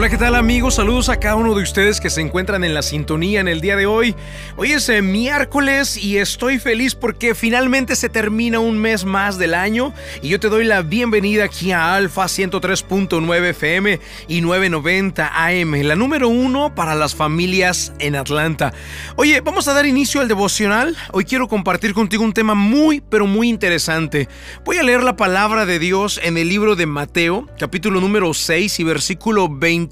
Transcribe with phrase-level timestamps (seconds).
[0.00, 0.76] Hola, ¿qué tal amigos?
[0.76, 3.76] Saludos a cada uno de ustedes que se encuentran en la sintonía en el día
[3.76, 4.14] de hoy.
[4.56, 9.52] Hoy es eh, miércoles y estoy feliz porque finalmente se termina un mes más del
[9.52, 9.92] año
[10.22, 15.96] y yo te doy la bienvenida aquí a Alfa 103.9 FM y 990 AM, la
[15.96, 18.72] número uno para las familias en Atlanta.
[19.16, 20.96] Oye, vamos a dar inicio al devocional.
[21.12, 24.30] Hoy quiero compartir contigo un tema muy, pero muy interesante.
[24.64, 28.80] Voy a leer la palabra de Dios en el libro de Mateo, capítulo número 6
[28.80, 29.89] y versículo 20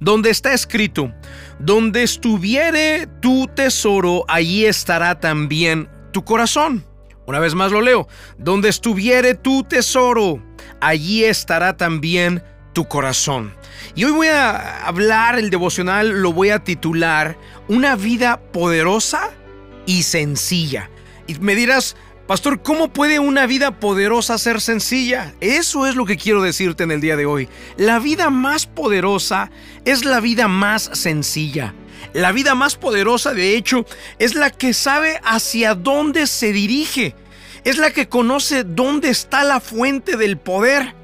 [0.00, 1.12] donde está escrito,
[1.58, 6.84] donde estuviere tu tesoro, allí estará también tu corazón.
[7.26, 8.06] Una vez más lo leo,
[8.38, 10.42] donde estuviere tu tesoro,
[10.80, 12.42] allí estará también
[12.74, 13.54] tu corazón.
[13.94, 19.30] Y hoy voy a hablar, el devocional lo voy a titular, Una vida poderosa
[19.86, 20.90] y sencilla.
[21.26, 21.96] Y me dirás,
[22.26, 25.34] Pastor, ¿cómo puede una vida poderosa ser sencilla?
[25.42, 27.50] Eso es lo que quiero decirte en el día de hoy.
[27.76, 29.50] La vida más poderosa
[29.84, 31.74] es la vida más sencilla.
[32.14, 33.84] La vida más poderosa, de hecho,
[34.18, 37.14] es la que sabe hacia dónde se dirige.
[37.62, 40.94] Es la que conoce dónde está la fuente del poder.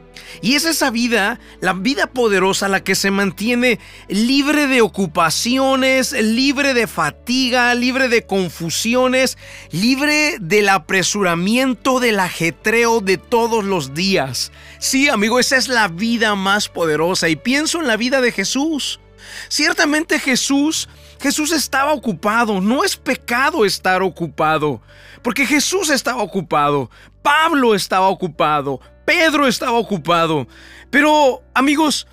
[0.42, 3.78] Y es esa vida, la vida poderosa, la que se mantiene
[4.09, 9.39] libre de ocupaciones, libre de fatiga, libre de confusiones,
[9.70, 14.53] libre del apresuramiento, del ajetreo de todos los días.
[14.78, 17.28] Sí, amigo, esa es la vida más poderosa.
[17.28, 19.01] Y pienso en la vida de Jesús.
[19.48, 20.89] Ciertamente Jesús,
[21.20, 22.61] Jesús estaba ocupado.
[22.61, 24.81] No es pecado estar ocupado.
[25.23, 26.91] Porque Jesús estaba ocupado.
[27.23, 28.81] Pablo estaba ocupado.
[29.05, 30.47] Pedro estaba ocupado.
[30.91, 32.06] Pero, amigos,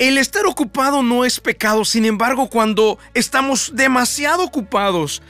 [0.00, 5.20] el estar ocupado no es pecado, sin embargo, cuando estamos demasiado ocupados,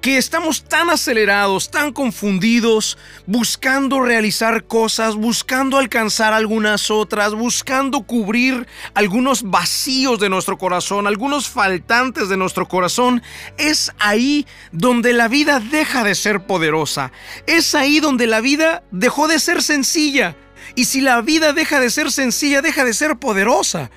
[0.00, 8.68] que estamos tan acelerados, tan confundidos, buscando realizar cosas, buscando alcanzar algunas otras, buscando cubrir
[8.94, 13.24] algunos vacíos de nuestro corazón, algunos faltantes de nuestro corazón,
[13.58, 17.10] es ahí donde la vida deja de ser poderosa,
[17.48, 20.36] es ahí donde la vida dejó de ser sencilla.
[20.74, 23.90] Y si la vida deja de ser sencilla, deja de ser poderosa.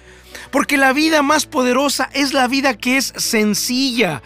[0.52, 4.22] Porque la vida más poderosa es la vida que es sencilla.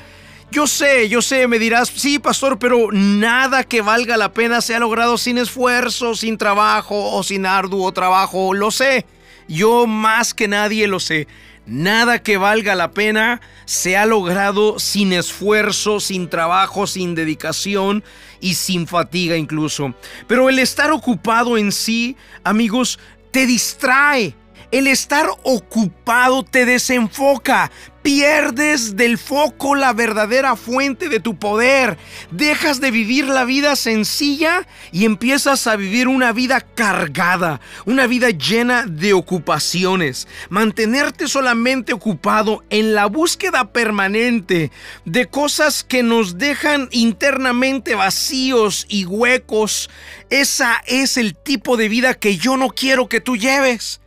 [0.50, 4.75] Yo sé, yo sé, me dirás, sí, pastor, pero nada que valga la pena se
[4.75, 8.53] ha logrado sin esfuerzo, sin trabajo o sin arduo trabajo.
[8.53, 9.06] Lo sé,
[9.50, 11.28] yo más que nadie lo sé.
[11.67, 18.05] Nada que valga la pena se ha logrado sin esfuerzo, sin trabajo, sin dedicación
[18.39, 19.94] y sin fatiga incluso.
[20.27, 23.00] Pero el estar ocupado en sí, amigos,
[23.31, 24.33] te distrae.
[24.69, 31.97] El estar ocupado te desenfoca, pierdes del foco la verdadera fuente de tu poder,
[32.31, 38.29] dejas de vivir la vida sencilla y empiezas a vivir una vida cargada, una vida
[38.29, 40.27] llena de ocupaciones.
[40.50, 44.69] Mantenerte solamente ocupado en la búsqueda permanente
[45.06, 49.89] de cosas que nos dejan internamente vacíos y huecos,
[50.29, 54.01] esa es el tipo de vida que yo no quiero que tú lleves.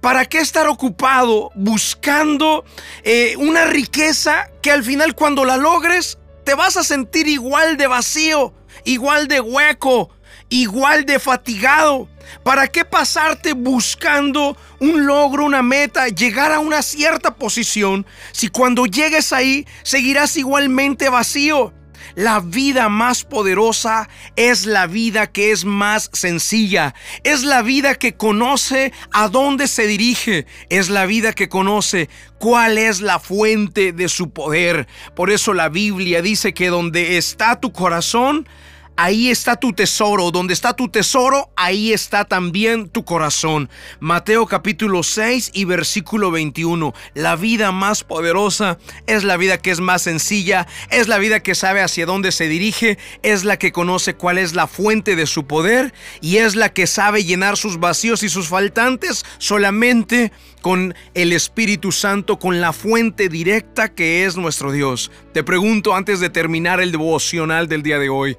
[0.00, 2.64] ¿Para qué estar ocupado buscando
[3.02, 7.86] eh, una riqueza que al final cuando la logres te vas a sentir igual de
[7.86, 8.54] vacío,
[8.84, 10.10] igual de hueco,
[10.48, 12.08] igual de fatigado?
[12.42, 18.86] ¿Para qué pasarte buscando un logro, una meta, llegar a una cierta posición si cuando
[18.86, 21.72] llegues ahí seguirás igualmente vacío?
[22.16, 26.94] La vida más poderosa es la vida que es más sencilla.
[27.24, 30.46] Es la vida que conoce a dónde se dirige.
[30.70, 34.88] Es la vida que conoce cuál es la fuente de su poder.
[35.14, 38.48] Por eso la Biblia dice que donde está tu corazón,
[38.96, 40.30] ahí está tu tesoro.
[40.30, 43.68] Donde está tu tesoro, ahí está también tu corazón.
[44.00, 46.94] Mateo capítulo 6 y versículo 21.
[47.14, 51.54] La vida más poderosa es la vida que es más sencilla, es la vida que
[51.54, 55.46] sabe hacia dónde se dirige, es la que conoce cuál es la fuente de su
[55.46, 61.32] poder y es la que sabe llenar sus vacíos y sus faltantes solamente con el
[61.32, 65.12] Espíritu Santo, con la fuente directa que es nuestro Dios.
[65.32, 68.36] Te pregunto antes de terminar el devocional del día de hoy,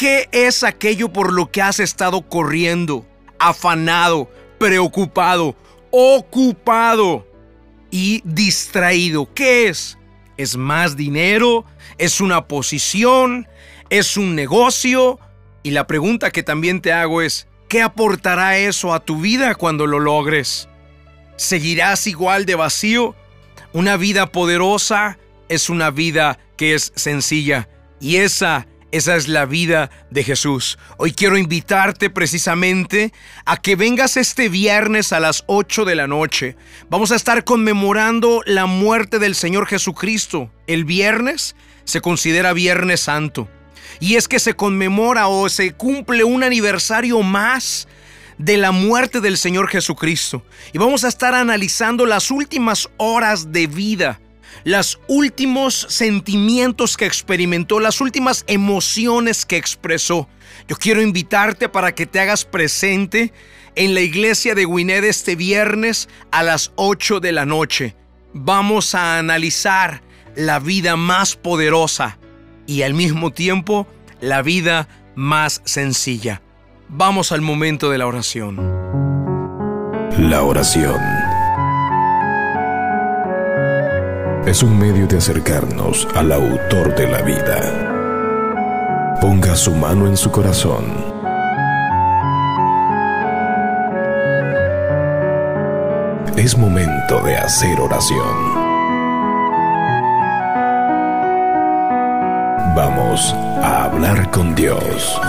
[0.00, 3.06] ¿Qué es aquello por lo que has estado corriendo,
[3.38, 5.54] afanado, preocupado,
[5.90, 7.28] ocupado
[7.90, 9.28] y distraído?
[9.34, 9.98] ¿Qué es?
[10.38, 11.66] ¿Es más dinero?
[11.98, 13.46] ¿Es una posición?
[13.90, 15.20] ¿Es un negocio?
[15.62, 19.86] Y la pregunta que también te hago es, ¿qué aportará eso a tu vida cuando
[19.86, 20.66] lo logres?
[21.36, 23.14] ¿Seguirás igual de vacío?
[23.74, 25.18] Una vida poderosa
[25.50, 27.68] es una vida que es sencilla
[28.00, 30.76] y esa Esa es la vida de Jesús.
[30.96, 33.12] Hoy quiero invitarte precisamente
[33.44, 36.56] a que vengas este viernes a las 8 de la noche.
[36.88, 40.50] Vamos a estar conmemorando la muerte del Señor Jesucristo.
[40.66, 41.54] El viernes
[41.84, 43.48] se considera Viernes Santo.
[44.00, 47.86] Y es que se conmemora o se cumple un aniversario más
[48.38, 50.44] de la muerte del Señor Jesucristo.
[50.72, 54.18] Y vamos a estar analizando las últimas horas de vida
[54.64, 60.28] los últimos sentimientos que experimentó, las últimas emociones que expresó.
[60.68, 63.32] Yo quiero invitarte para que te hagas presente
[63.74, 67.96] en la iglesia de Gwynedd este viernes a las 8 de la noche.
[68.32, 70.02] Vamos a analizar
[70.36, 72.18] la vida más poderosa
[72.66, 73.86] y al mismo tiempo
[74.20, 76.42] la vida más sencilla.
[76.88, 78.56] Vamos al momento de la oración.
[80.18, 81.19] La oración
[84.46, 89.18] es un medio de acercarnos al autor de la vida.
[89.20, 90.84] Ponga su mano en su corazón.
[96.36, 98.54] Es momento de hacer oración.
[102.74, 105.20] Vamos a hablar con Dios.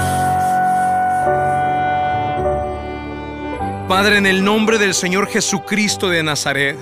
[3.89, 6.77] Padre, en el nombre del Señor Jesucristo de Nazaret,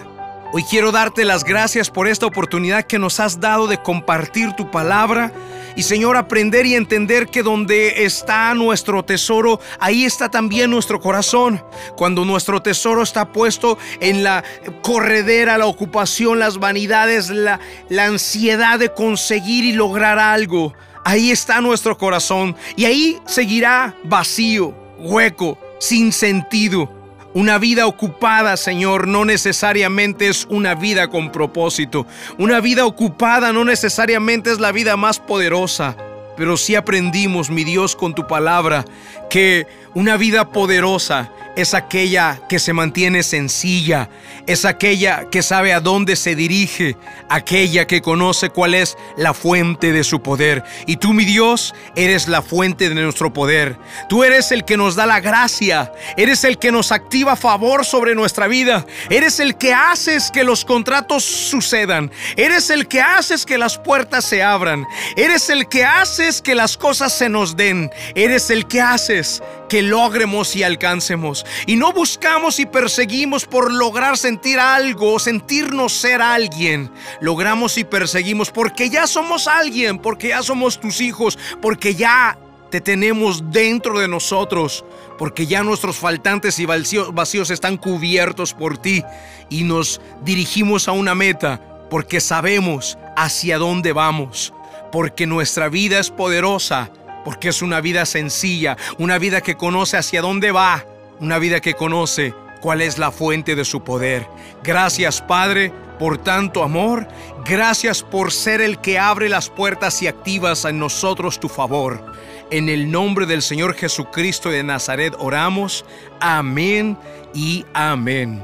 [0.51, 4.71] Hoy quiero darte las gracias por esta oportunidad que nos has dado de compartir tu
[4.71, 5.31] palabra
[5.75, 11.63] y Señor aprender y entender que donde está nuestro tesoro, ahí está también nuestro corazón.
[11.95, 14.43] Cuando nuestro tesoro está puesto en la
[14.81, 20.73] corredera, la ocupación, las vanidades, la, la ansiedad de conseguir y lograr algo,
[21.05, 26.98] ahí está nuestro corazón y ahí seguirá vacío, hueco, sin sentido.
[27.39, 32.05] Una vida ocupada, Señor, no necesariamente es una vida con propósito.
[32.37, 35.95] Una vida ocupada no necesariamente es la vida más poderosa.
[36.35, 38.83] Pero sí aprendimos, mi Dios, con tu palabra,
[39.29, 44.09] que una vida poderosa es aquella que se mantiene sencilla,
[44.47, 46.95] es aquella que sabe a dónde se dirige,
[47.29, 50.63] aquella que conoce cuál es la fuente de su poder.
[50.87, 53.77] Y tú, mi Dios, eres la fuente de nuestro poder.
[54.07, 58.15] Tú eres el que nos da la gracia, eres el que nos activa favor sobre
[58.15, 63.57] nuestra vida, eres el que haces que los contratos sucedan, eres el que haces que
[63.57, 64.85] las puertas se abran,
[65.15, 69.81] eres el que haces que las cosas se nos den, eres el que haces que
[69.81, 71.45] logremos y alcancemos.
[71.65, 76.91] Y no buscamos y perseguimos por lograr sentir algo, sentirnos ser alguien.
[77.21, 82.37] Logramos y perseguimos porque ya somos alguien, porque ya somos tus hijos, porque ya
[82.69, 84.83] te tenemos dentro de nosotros,
[85.17, 89.03] porque ya nuestros faltantes y vacíos están cubiertos por ti
[89.49, 94.53] y nos dirigimos a una meta porque sabemos hacia dónde vamos,
[94.91, 96.91] porque nuestra vida es poderosa
[97.23, 100.85] porque es una vida sencilla, una vida que conoce hacia dónde va,
[101.19, 104.27] una vida que conoce cuál es la fuente de su poder.
[104.63, 107.07] Gracias Padre por tanto amor,
[107.45, 112.13] gracias por ser el que abre las puertas y activas en nosotros tu favor.
[112.51, 115.85] En el nombre del Señor Jesucristo de Nazaret oramos.
[116.21, 116.97] Amén
[117.33, 118.43] y amén.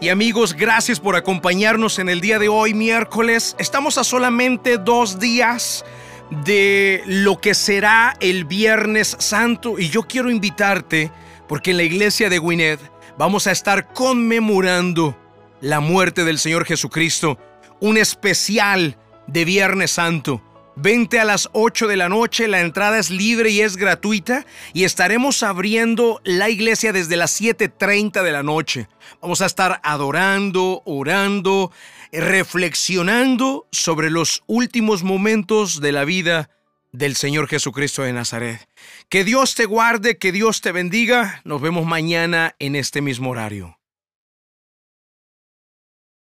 [0.00, 3.54] Y amigos, gracias por acompañarnos en el día de hoy, miércoles.
[3.58, 5.84] Estamos a solamente dos días
[6.30, 11.10] de lo que será el Viernes Santo y yo quiero invitarte
[11.48, 12.78] porque en la iglesia de Gwynedd
[13.18, 15.16] vamos a estar conmemorando
[15.60, 17.38] la muerte del Señor Jesucristo,
[17.80, 20.42] un especial de Viernes Santo.
[20.76, 24.82] Vente a las 8 de la noche, la entrada es libre y es gratuita y
[24.82, 28.88] estaremos abriendo la iglesia desde las 7.30 de la noche.
[29.22, 31.70] Vamos a estar adorando, orando,
[32.10, 36.50] reflexionando sobre los últimos momentos de la vida
[36.90, 38.68] del Señor Jesucristo de Nazaret.
[39.08, 41.40] Que Dios te guarde, que Dios te bendiga.
[41.44, 43.78] Nos vemos mañana en este mismo horario.